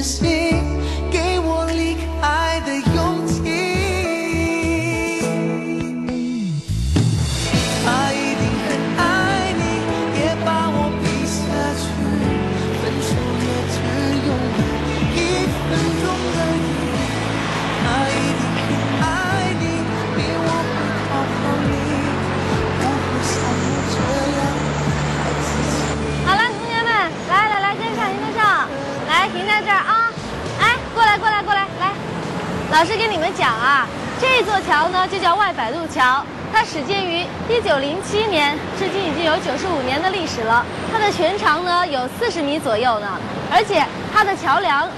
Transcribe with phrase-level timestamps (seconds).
[0.00, 0.59] atmosphere.
[31.10, 31.90] 来，过来，过来，来，
[32.70, 33.84] 老师跟你们讲啊，
[34.20, 40.64] 这座桥呢就叫外摆渡桥，它始建于一九零七年，至今已经有九十五年的历史了。
[40.92, 43.08] 它的全长呢有四十米左右呢，
[43.50, 44.88] 而且它的桥梁，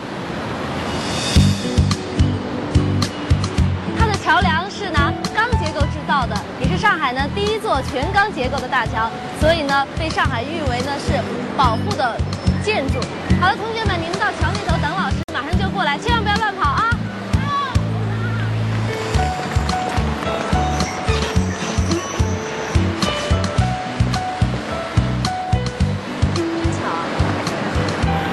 [3.98, 9.08] 它的桥梁是拿钢结构制造的，也是上海呢第一座全钢结构的大桥，
[9.40, 11.18] 所以呢被上海誉为呢是
[11.56, 12.20] 保护的
[12.62, 13.00] 建筑。
[13.40, 14.51] 好了，同学们，你们到桥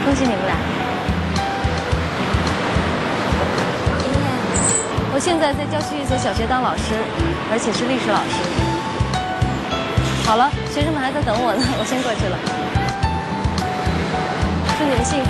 [0.09, 0.55] 恭喜你们俩。
[5.13, 6.95] 我现在在郊区一所小学当老师，
[7.51, 8.41] 而且是历史老师。
[10.25, 12.35] 好了，学生们还在等我呢，我先过去了。
[14.79, 15.29] 祝你们幸福。